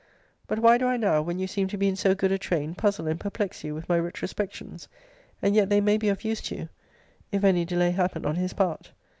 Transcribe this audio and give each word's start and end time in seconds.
][But 0.47 0.57
why 0.57 0.79
do 0.79 0.87
I 0.87 0.97
now, 0.97 1.21
when 1.21 1.37
you 1.37 1.45
seem 1.45 1.67
to 1.67 1.77
be 1.77 1.87
in 1.87 1.95
so 1.95 2.15
good 2.15 2.31
a 2.31 2.39
train, 2.39 2.73
puzzle 2.73 3.05
and 3.07 3.19
perplex 3.19 3.63
you 3.63 3.75
with 3.75 3.87
my 3.87 3.99
retrospections? 3.99 4.87
And 5.43 5.53
yet 5.53 5.69
they 5.69 5.79
may 5.79 5.97
be 5.97 6.09
of 6.09 6.23
use 6.23 6.41
to 6.49 6.55
you, 6.55 6.69
if 7.31 7.43
any 7.43 7.65
delay 7.65 7.91
happen 7.91 8.25
on 8.25 8.35
his 8.37 8.53
part. 8.53 8.93